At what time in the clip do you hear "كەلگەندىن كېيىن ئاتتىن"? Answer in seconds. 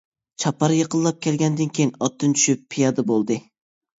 1.25-2.35